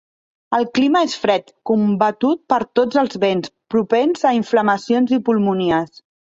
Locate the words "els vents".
3.03-3.53